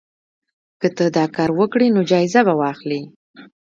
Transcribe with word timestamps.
که 0.79 0.87
ته 0.97 1.05
دا 1.17 1.25
کار 1.35 1.49
وکړې 1.59 1.87
نو 1.95 2.01
جایزه 2.11 2.41
به 2.47 2.53
واخلې. 2.61 3.01